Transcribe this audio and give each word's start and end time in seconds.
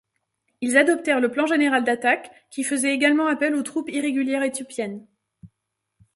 Ils 0.61 0.77
adoptèrent 0.77 1.19
le 1.19 1.29
plan 1.29 1.45
général 1.45 1.83
d’attaque, 1.83 2.31
qui 2.49 2.63
faisait 2.63 2.91
également 2.91 3.27
appel 3.27 3.53
aux 3.53 3.61
troupes 3.61 3.91
irrégulières 3.91 4.41
éthiopiennes. 4.41 5.05